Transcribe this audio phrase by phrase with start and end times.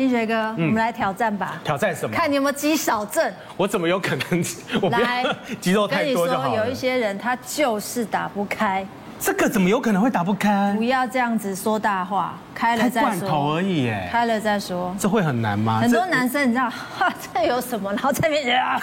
[0.00, 1.60] 清学哥，我们来挑战吧。
[1.62, 2.16] 挑战什么？
[2.16, 3.30] 看你有没有肌少症。
[3.54, 4.42] 我怎么有可能？
[4.80, 5.22] 我来，
[5.60, 6.44] 肌肉太多就好了。
[6.44, 8.86] 跟你说，有一些人他就是打不开。
[9.20, 10.72] 这个怎么有可能会打不开？
[10.74, 13.10] 不要这样子说大话，开了再说。
[13.10, 14.96] 开罐头而已，哎，开了再说。
[14.98, 15.80] 这会很难吗？
[15.82, 17.92] 很多男生你知道， 哈，这有什么？
[17.92, 18.80] 然后在面前啊，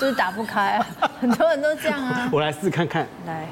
[0.00, 0.80] 就是打不开。
[1.20, 2.26] 很多人都这样啊。
[2.32, 3.06] 我来试看看。
[3.26, 3.44] 来。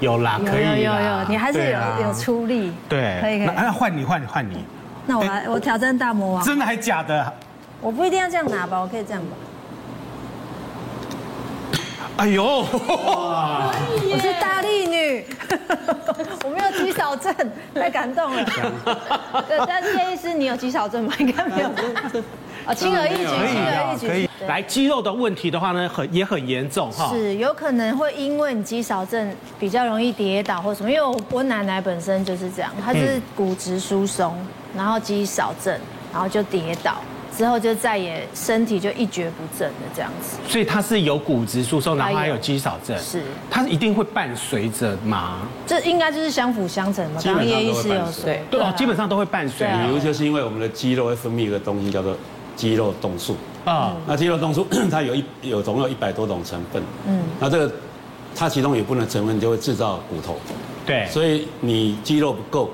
[0.00, 0.82] 有啦，可以。
[0.82, 2.72] 有有有，你还是有有出力。
[2.88, 3.54] 对，可以可以。
[3.54, 4.64] 那换你换你换你。
[5.08, 6.44] 那我来，我挑战大魔王。
[6.44, 7.32] 真的还假的？
[7.80, 9.28] 我不一定要这样拿吧，我可以这样吧。
[12.18, 15.24] 哎呦，我是大力女，
[16.44, 17.32] 我没有肌少症，
[17.74, 18.44] 太感动了。
[19.48, 21.14] 对，但是叶医师，你有肌少症吗？
[21.18, 21.68] 应该没有。
[22.66, 24.08] 啊，轻而易举，轻而易举。
[24.08, 24.28] 可以。
[24.46, 27.08] 来，肌肉的问题的话呢，很也很严重哈。
[27.10, 34.36] 是，有可能会因为你肌少症比较容易跌倒或什么，因为我我奶奶本身就是这样，她是骨质疏松，
[34.78, 35.78] 然后肌少症，
[36.10, 36.94] 然后就跌倒。
[37.36, 45.42] 之后就再也身体就一蹶不振的这样子，所以他是有骨质疏松，然后还有肌少症，是，他一定会伴随着吗？
[45.64, 47.20] 这应该就是相辅相成嘛。
[47.22, 48.42] 刚刚叶医师有说，对。
[48.58, 49.68] 哦，基本上都会伴随。
[49.68, 52.16] 比如就是因为我们的肌肉会分泌一个东西叫做
[52.56, 57.72] 肌肉动素啊，那肌肉动素 它有一有总有一百多种成分，嗯，那这个
[58.34, 60.36] 它其中有部分成分就会制造骨头，
[60.84, 62.68] 对，所以你肌肉不够，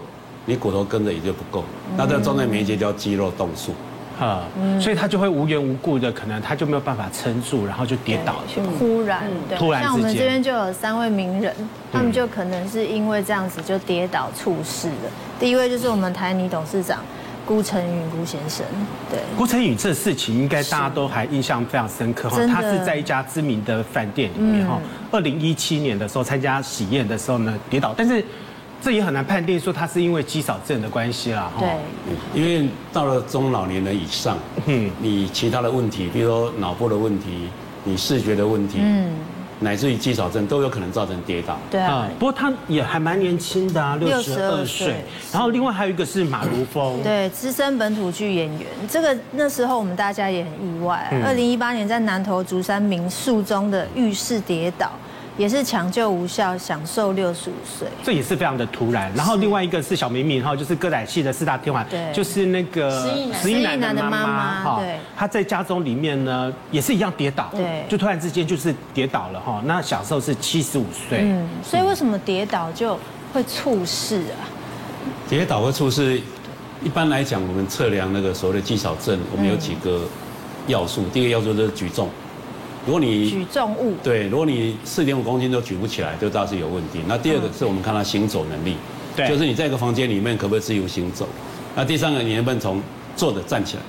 [0.47, 1.65] 你骨头跟着也就不够，
[1.97, 3.73] 那这个中间没一节叫肌肉动素。
[4.21, 4.45] 啊，
[4.81, 8.43] 所以他就会无缘无故的，可能他就没有办法撑住，然后就跌倒了。
[8.79, 11.53] 突然，对，突然像我们这边就有三位名人，
[11.93, 15.11] 他们就可能是因为这样子就跌倒猝死了。
[15.41, 17.01] 第一位就是我们台泥董事长
[17.45, 18.65] 辜成允辜先生，
[19.11, 19.19] 对。
[19.37, 24.79] 辜成允这事情应该大家都还印象非常深刻哈，他是在一家知名的饭店里面哈，
[25.11, 28.25] 二零一七年的时候参加喜宴的时候呢跌倒，但是。
[28.85, 31.69] 这也很难判定说他是因为肌少症的关系啦，对，
[32.39, 37.49] 因为到了中老年人以上，嗯，你其他的问题，比如说脑部的问题，
[37.83, 39.11] 你视觉的问题，嗯，
[39.61, 41.57] 乃至于肌少症都有可能造成跌倒。
[41.71, 45.03] 对啊，不过他也还蛮年轻的啊，六十二岁。
[45.33, 48.67] 然后另外还有一个是马如风，对，资深本土剧演员。
[48.87, 54.91] 这个那时候我们大家也很意外，二零一八年在南投竹山民宿中的浴室跌倒。
[55.37, 59.13] 也是抢救无效，享受六十五岁，这也是非常的突然。
[59.17, 62.89] 然后另外一个是小明明哈，就是歌仔戏的四大天王，对，就是那个
[63.43, 69.61] 十一男的妈妈哈，对，他在家中里面呢也是一样跌倒，对，就突然之间就是跌倒了哈。
[69.65, 72.97] 那享寿是七十五岁，嗯，所以为什么跌倒就
[73.33, 74.47] 会猝死啊？
[75.29, 76.17] 跌倒会猝死，
[76.83, 80.03] 一般来讲，我们测量那个所谓的肌少症，我们有几个
[80.69, 82.09] 要素，第一个要素就是举重。
[82.87, 87.01] 如果你举重物，对，如果你四点五公斤都举不起来，就知道是有问题。
[87.07, 88.77] 那第二个是我们看他行走能力，
[89.17, 91.27] 对，就是你在一个房间里面可不可以自由行走？
[91.75, 92.83] 那第三个你能不能从
[93.17, 93.83] 坐着站起来？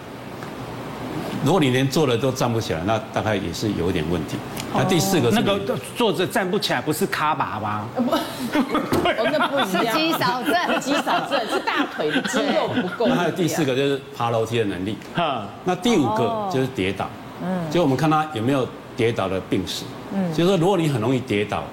[1.44, 4.38] 如果你连坐着都站不起来，那大概也是有一点问题。
[4.74, 5.60] 那第四个是那个
[5.98, 7.86] 坐着站不起来，不是卡巴吗？
[7.98, 13.08] 不， 我那不是肌少症，肌少症是大腿的肌肉不够。
[13.08, 14.98] 那还有第四个就是爬楼梯的能力。
[15.14, 17.10] 哈，那第五个就是跌倒。
[17.44, 18.66] 嗯，就我们看他有没有。
[18.96, 19.84] 跌倒的病史，
[20.14, 21.64] 嗯，就是说，如果你很容易跌倒，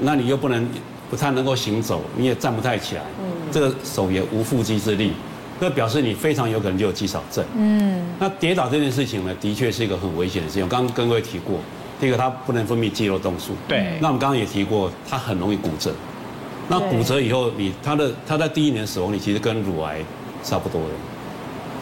[0.00, 0.68] 那你又不能
[1.10, 5.12] 不太能够行走，你也站不太起来，嗯，这个手也无缚鸡之力，
[5.58, 10.62] 那表示你非常有可能就有肌少症，嗯，那跌倒这件事情呢，的确是一个很危险的事情。
[10.62, 11.58] 我刚刚跟各位提过，
[12.00, 15.92] 第一个它不能分泌肌肉动素，对，那我们刚刚也提过，它很容易骨折，
[16.68, 20.04] 那骨折以后，你它的它在第一年死亡率其实跟乳癌
[20.44, 20.88] 差不多的，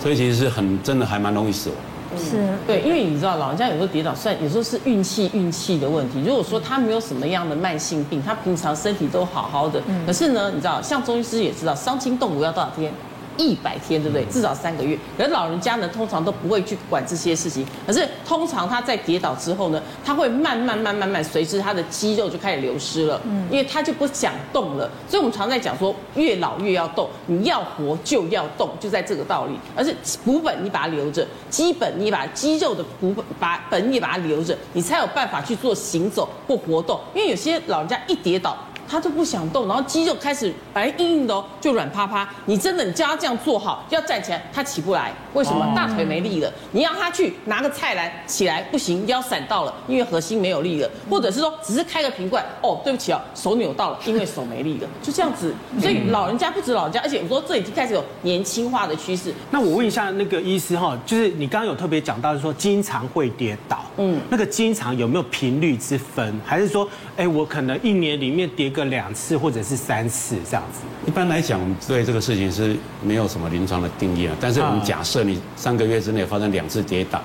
[0.01, 1.79] 所以其实是很真的还蛮容易死亡。
[2.17, 6.23] 是对，因为你知道，老人家有时候跌倒，算有时候是运气运气的问题。
[6.25, 12.93] 如果说他没有什么样的慢性病，他平常身体都好好的，可是呢，你知道，像中医师也知道，伤筋动骨要多少天？
[13.37, 14.25] 一百天，对不对？
[14.27, 14.99] 至少三个月。
[15.17, 17.67] 可是老人家呢，通常都不会去管这些事情。
[17.87, 23.21] 可是通常他在跌倒之后呢，他会慢慢、慢、慢慢，随之他的肌肉就开始流失了。
[23.25, 24.91] 嗯，因为他就不想动了。
[25.09, 29.59] 所以我们常在讲说，越老越要动，你要活就要动，就在这个道理。
[29.75, 29.95] 而是
[30.25, 36.99] 补本你把它留着，基本你把肌肉的补本把本你把它留着，你才有办法去做行走或活动。
[37.15, 38.57] 因为有些老人家一跌倒。
[38.89, 42.29] 他就不想动，然后肌肉开始本来硬硬的哦，就软趴趴。
[42.47, 45.13] 你真的你叫他这样坐好，要站起来，他起不来。
[45.35, 45.73] 为什么？
[45.75, 46.53] 大腿没力了。
[46.73, 50.91] 你让他去拿个菜篮起来，不行，腰闪到了，因为核心没有力了。
[51.11, 55.55] 或者是说，只是开个瓶罐，哦，对不起哦，手扭到了，因为手没力了，就这样子。
[55.81, 59.33] 所以老人家不止老人家，而且我说这已经开始有年轻化的趋势。
[59.51, 63.85] 那我问一下那个医师哈，就是你刚刚有特别讲到，就是说经常会跌倒。
[63.99, 70.81] 嗯，那个经常有没有频率之分，还是说，哎，我可能一年里面跌个两次或者是三次这样子？
[71.07, 71.59] 一般来讲，
[71.89, 74.37] 对这个事情是没有什么临床的定义啊。
[74.41, 77.21] 但是我们假设你三个月之内发生两次跌倒，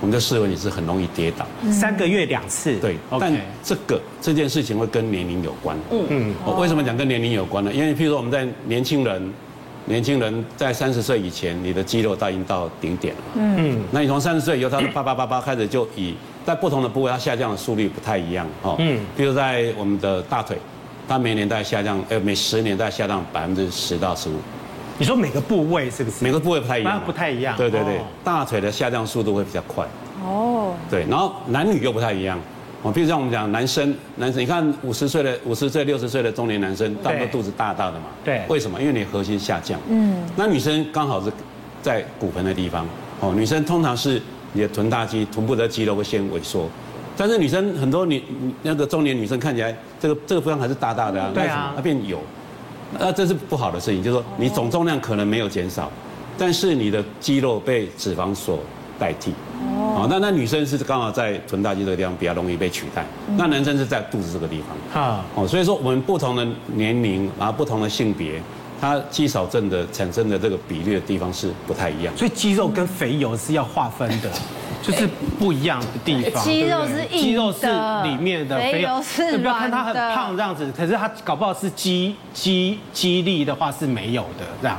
[0.00, 1.46] 我们就视为你是很容易跌倒。
[1.70, 2.96] 三个月两次，对。
[3.20, 5.76] 但这个这件事情会跟年龄有关。
[5.92, 6.34] 嗯嗯。
[6.44, 7.70] 我为什么讲跟年龄有关呢？
[7.72, 9.32] 因为譬如说我们在年轻人。
[9.86, 13.20] 年轻人在三十岁以前，你的肌肉都已经到顶点了。
[13.34, 18.46] 嗯，那你从三十岁以后，它啪啪啪啪开始就以在不同的部位，它下降的速率不太一样。
[18.62, 20.56] 哦，嗯，比如在我们的大腿，
[21.08, 24.34] 它每年在下降，呃，每十年在下降百分之十到十五。
[24.96, 26.24] 你说每个部位是不是？
[26.24, 27.00] 每个部位不太一样。
[27.04, 27.56] 不太一样。
[27.56, 29.84] 对对对，大腿的下降速度会比较快。
[30.24, 30.74] 哦。
[30.88, 32.38] 对，然后男女又不太一样。
[32.82, 38.06] 哦，比如像我们讲男生，男生，你看五十岁的、五十岁、六十岁的中年男生，大部分肚子大大的嘛。
[38.24, 38.42] 对。
[38.48, 38.80] 为什么？
[38.80, 39.80] 因为你核心下降。
[39.88, 40.22] 嗯。
[40.36, 41.32] 那女生刚好是
[41.82, 42.86] 在骨盆的地方。
[43.20, 44.20] 哦，女生通常是
[44.52, 46.68] 你的臀大肌、臀部的肌肉会先萎缩，
[47.16, 48.22] 但是女生很多女
[48.62, 51.30] 那个中年女生看起来这个这个部分还是大大的啊。
[51.34, 51.72] 对啊。
[51.76, 52.20] 它变有，
[52.98, 55.90] 那这是不好的事情，就是说你总重量可能没有减少，
[56.36, 58.58] 但是你的肌肉被脂肪所
[58.98, 59.32] 代替。
[59.96, 63.04] 哦，那那女生是刚好在臀大肌这个地方比较容易被取代，
[63.36, 64.60] 那男生是在肚子这个地
[64.92, 65.02] 方。
[65.02, 68.42] 啊，哦，所以说我们不同的年龄，然后不同的性别，
[68.80, 72.16] 它肌少症的产生的这个比例的地方是不太一样。
[72.16, 74.28] 所以肌肉跟肥油是要划分的，
[74.86, 75.08] 就是
[75.38, 76.44] 不一样的地方。
[76.44, 77.66] 肌肉是肌肉是
[78.02, 79.38] 里面的，肥油是软的。
[79.38, 84.78] 不要看他很胖这样子，可是他搞不好是肌肌肌力的话是没有的这样。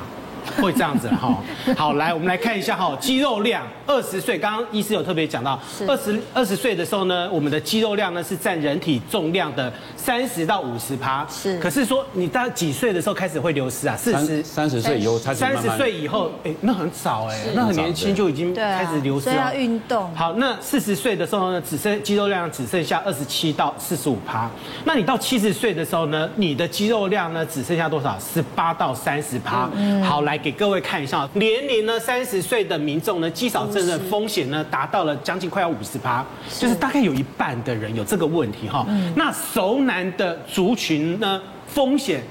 [0.62, 1.38] 会这样子哈，
[1.76, 11.60] 好，来我们来看一下哈，肌肉量二十岁，刚刚医师有特别讲到，二十二十岁的时候呢，我们的肌肉量呢是占人体重量的三十到五十趴，是。
[11.60, 13.96] 可是说你到几岁的时候开始会流失啊？
[13.98, 19.36] 四十三十岁以后，三十岁以后，哎，那很早哎，那很年轻就已经开始流失了。
[19.36, 20.14] 所要运动。
[20.16, 24.50] 好，那四十岁的时候呢，只剩肌肉量只剩下二十七到四十五趴。
[24.86, 28.16] 那你到七十岁的时候呢，你的肌肉量呢只剩下多少？
[28.20, 29.70] 十八到三十趴。
[29.76, 30.35] 嗯，好，来。
[30.38, 36.26] 给各位看一下，年龄呢三十岁的民众呢，肌少症的风险呢达到了将近快要五十趴，
[36.60, 38.86] 就是大概有一半的人有这个问题哈。
[39.16, 42.24] 那熟男的族群呢，风险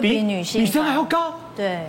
[0.00, 1.34] 比女性女生还要高。
[1.56, 1.86] 对，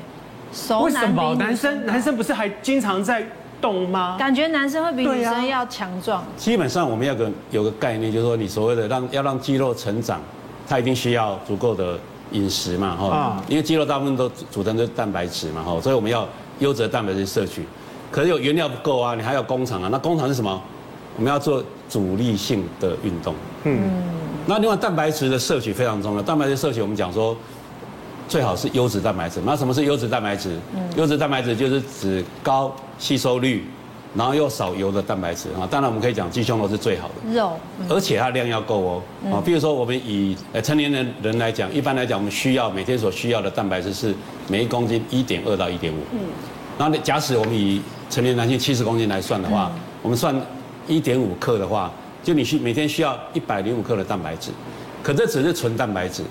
[0.53, 3.23] 熟男比男生男生不是还经常在
[3.61, 4.15] 动吗？
[4.17, 6.23] 感觉男生会比女生要强壮。
[6.37, 10.21] 基本上我们要个有个概念，就是说你所谓的让要让肌肉成长，
[10.67, 11.99] 它一定需要足够的。
[12.31, 16.27] 饮食嘛，哈，因为肌肉大部分都组成的蛋白质嘛，哈，所以我们要
[16.59, 17.63] 优质蛋白质摄取。
[18.11, 19.89] 可是有原料不够啊，你还要工厂啊。
[19.91, 20.61] 那工厂是什么？
[21.15, 23.35] 我们要做阻力性的运动。
[23.63, 23.89] 嗯。
[24.47, 26.21] 那另外蛋白质的摄取非常重要。
[26.21, 27.35] 蛋白质摄取我们讲说，
[28.27, 29.39] 最好是优质蛋白质。
[29.45, 30.57] 那什么是优质蛋白质？
[30.95, 33.63] 优质蛋白质就是指高吸收率。
[34.15, 37.51] 然后又少油的蛋白质啊，当然我们可以讲鸡胸肉是最好的肉，
[37.87, 39.01] 而且它量要够哦
[39.31, 39.37] 啊。
[39.45, 44.15] 比如说我们以呃成年人人来讲，一般来讲我们需要每天所需要的蛋白质是
[44.47, 45.97] 每一公斤一点二到一点五。
[46.11, 46.19] 嗯。
[46.79, 47.79] 然后假使我们以
[48.09, 49.71] 成年男性七十公斤来算的话，
[50.01, 50.35] 我们算
[50.87, 51.91] 一点五克的话，
[52.23, 54.49] 就你需每天需要一百零五克的蛋白质。
[55.03, 56.23] 可这只是纯蛋白质，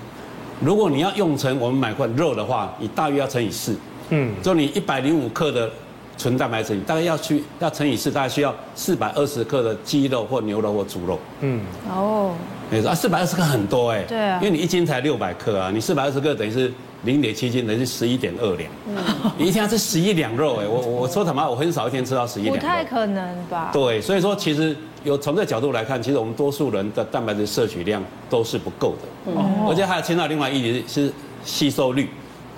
[0.59, 3.77] 如果你要用成我们买块肉的话，你大约要乘以四。
[4.09, 4.33] 嗯。
[4.43, 5.71] 就你一百零五克的。
[6.19, 11.17] 纯蛋白质，你大概要去要乘以四，大概需要四百二十克的鸡肉或牛肉或猪肉。
[11.39, 12.35] 嗯，哦，
[12.69, 14.03] 没错啊，四百二十克很多哎。
[14.03, 14.37] 对啊。
[14.43, 16.69] 因为你一斤才六百克啊，你四百二十克等于是
[17.03, 18.69] 零点七斤，等于是十一点二两。
[18.89, 18.97] 嗯。
[19.37, 22.55] 你一天要吃十一两肉哎，我我说他妈，我很少一天吃到十一两。
[22.57, 23.69] 不太可能吧？
[23.71, 29.31] 对，所以说其实有从这个角度来看，其实我们多数人的蛋白质摄取量都是不够的。
[29.31, 29.69] 哦。
[29.69, 31.09] 而且还有牵到另外一点是
[31.45, 32.09] 吸收率。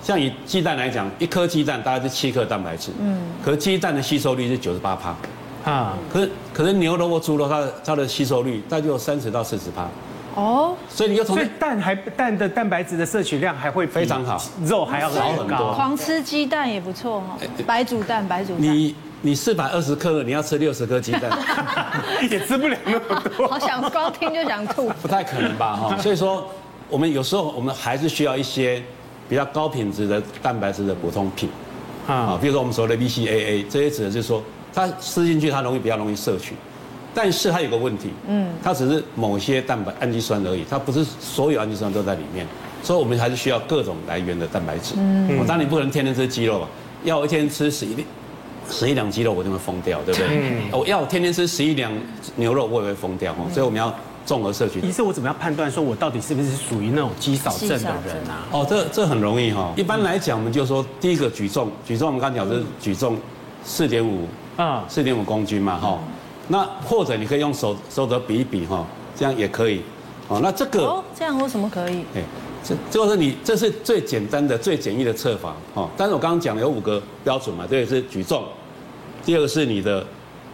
[0.02, 5.14] 像以鸡蛋来讲，一颗鸡蛋大概是七克蛋白质，嗯，可是鸡蛋的吸收率是九十八帕，
[5.70, 9.86] 啊，可是可是牛肉或猪肉它的它的吸收率大概就有三十到四十帕，
[10.34, 21.30] 哦，所以你又从所以蛋还蛋的蛋白质的摄取量还会非常好，肉还要少很多，狂吃鸡蛋也不错哈，白煮蛋白煮蛋，你你四百二十克，你要吃六十颗鸡蛋，
[22.28, 26.44] 也吃不了那么多，好想光听就想吐，不太可能吧哈，所以说
[26.88, 28.82] 我们有时候我们还是需要一些。
[29.32, 31.48] 比较高品质的蛋白质的补充品，
[32.06, 36.52] 啊，比如说我们所谓的 BCAA，这些指的就是说它吃进去它容易比较容易摄取，
[37.14, 42.46] 但是它有个问题，嗯，它只是某些蛋白氨基酸而已，它不是所有氨基酸都在里面，
[42.82, 44.92] 所以我们还是需要各种来源的蛋白质。
[44.98, 46.68] 嗯，我当然你不可能天天吃鸡肉吧，
[47.04, 48.06] 要我一天吃十一两
[48.68, 50.28] 十一两鸡肉我就会疯掉，对不对？
[50.30, 51.90] 嗯，我要我天天吃十一两
[52.36, 53.94] 牛肉我也会疯掉，所以我们要。
[54.24, 58.46] 综合摄取，医生，我怎么样判断说我到底是不是属于那种肌少症的人啊？
[58.50, 59.72] 哦，这这很容易哈。
[59.76, 63.18] 一般来讲，我们就说第一个举重，举重我们刚讲是举重
[63.64, 64.26] 四点五
[64.56, 65.98] 啊，四点五公斤嘛哈。
[66.48, 68.86] 那或者你可以用手手指比一比哈，
[69.16, 69.82] 这样也可以。
[70.28, 72.04] 哦，那这个哦，这样为什么可以？
[72.14, 72.22] 哎，
[72.64, 75.54] 这这个是你这是最简单的、最简易的测法。
[75.74, 78.44] 哦，但是我刚刚讲了有五个标准嘛，这个是举重，
[79.24, 80.04] 第二个是你的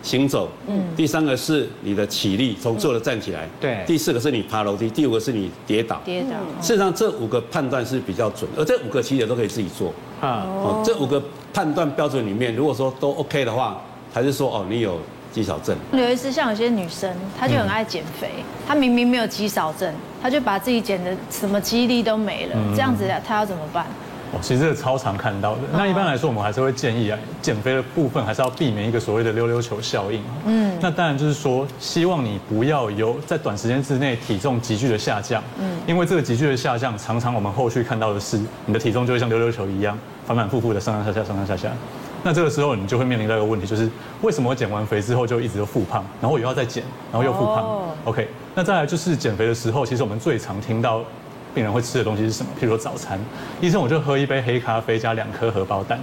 [0.03, 6.37] 行走，嗯，第三个是你的起立，从坐着站起来，对，第四个是你爬楼梯，第五个是你跌倒，跌倒。
[6.63, 9.93] 事实上，这五个判断是比较准，而这五个其实也都可以自己做。
[10.21, 14.99] 啊，哦，这五个判断标准里面，如果说都 OK 的话，还是说哦，你有。
[15.31, 18.31] 肌少症，有一次像有些女生，她就很爱减肥，
[18.67, 23.87] 她明明没有肌少症，她就把自己减的什么肌力都没了，这样子她要怎么办？
[24.33, 25.61] 哦，其实这个超常看到的。
[25.73, 30.23] 那一般来说，我们还是会建议啊，减肥的部分还是要避免一个所谓的溜溜球效应。
[30.45, 35.43] 嗯，那当然就是说，希望你不要有在短时间之内体重急剧的下降。
[35.59, 41.71] 嗯，因为这个急剧的下降，常常我们后续看到的是，你的体重就会像溜溜球一样，反反复复的上上下下，上上下下。
[42.25, 43.89] 那这个时候你就会面临到一个问题，就是
[44.23, 46.83] 为什么我减完肥之后就一直都复胖，然后又要再减，
[47.13, 47.81] 然后又复胖。
[48.05, 51.03] OK，那再来就是减肥的时候，其实我们最常听到
[51.59, 52.53] 病人会吃的东西是什么？
[52.57, 53.19] 譬如说早餐，
[53.61, 55.99] 医生我就喝一杯黑咖啡加两颗荷包蛋。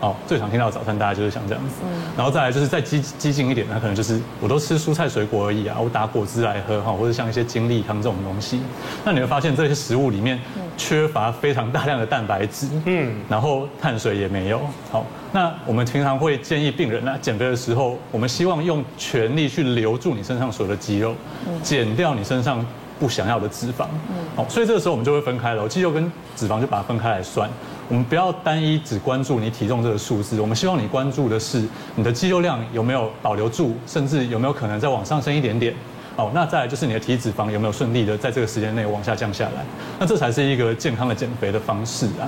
[0.00, 1.76] 哦，最常听到的早餐大家就是像这样子，
[2.16, 8.60] 然后再来就是再激激进一点，那可能就是我都吃蔬菜水果而已啊，我打果汁来喝哈，或者像一些精力汤这种东西，
[9.04, 10.38] 那你会发现这些食物里面
[10.76, 14.60] 缺乏非常大量的蛋白质，嗯，然后碳水也没有。
[14.90, 21.14] 好，那我们平常会建议病人呢，减肥的时候，我们希望用全力去留住你身上所有的肌肉，
[21.62, 22.64] 减掉你身上
[22.98, 27.48] 不想要的脂肪，嗯好，所以这个时候我们就会分开了，肌肉跟脂肪就把它分开来算。
[27.88, 31.62] 我们不要单一只关注你体重这个数字，我们希望你关注的是
[31.94, 35.74] 你的肌肉量有没有保留住，甚至有没有可能再往上升一点点。
[36.16, 39.64] 哦，那再来就是你的体脂肪有没有顺利的在这个时间内往下降下来，
[40.00, 42.24] 那这才是一个健康的减肥的方式啊。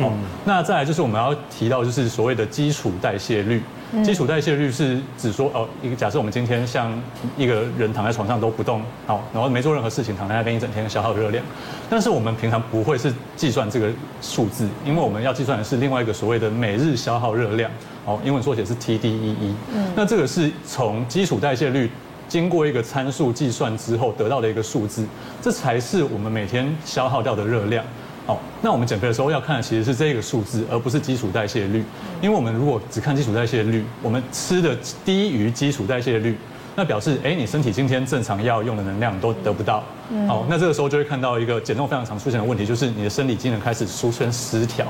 [0.00, 0.12] 哦，
[0.44, 3.62] 那再来就是我们要提到就是所谓的基础代谢率。
[4.04, 6.92] 基础代谢率是指说哦，一个假设我们今天像
[7.36, 11.44] 一个人躺在床上都不动，好，然后没做任何事情，躺在那边一整天消耗热量。
[11.88, 13.90] 但是我们平常不会是计算这个
[14.22, 17.68] 数字，因为我们要计算的是另外一个所谓的每日消耗热量，
[18.04, 19.54] 哦，英文缩写是 TDEE。
[19.74, 21.90] 嗯，那这个是从基础代谢率
[22.28, 25.04] 经过一个参数计算之后得到的一个数字，
[25.42, 27.84] 这才是我们每天消耗掉的热量。
[28.30, 31.84] 好，那我们减肥的时候要看的其实是这个数字，而不是基础代谢率。
[32.22, 36.38] 因为我们如果只看基础代谢率，我们吃的低于基础代谢率，
[36.76, 39.82] 那表示哎，你身体今天正常要用的能量都得不到。
[40.28, 44.86] 好，那这个时候就会看到一个减重非常常出现的问题，就是你的生理机能开始出现失调。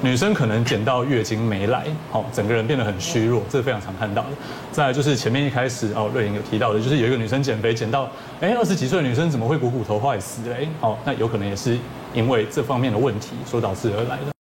[0.00, 4.28] 女生可能减到月经没来，好，整个人变得很虚弱，这是非常常看到的。
[4.72, 8.08] 再来就是前面一开始哦，瑞莹有提到的，就是有一个女生减肥减到，
[8.40, 10.66] 哎，二十几岁的女生怎么会股骨头坏死嘞？
[10.80, 11.76] 好，那有可能也是
[12.14, 14.37] 因为这方面的问题所导致而来的。